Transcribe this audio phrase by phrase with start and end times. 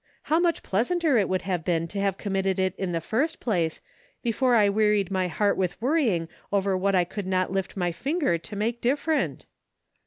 [0.23, 3.81] How much pleasanter it would have been to have committed it in the first place,
[4.23, 8.39] before I wearied my heart with worrying over what I could not lift my finger
[8.39, 9.45] to make different!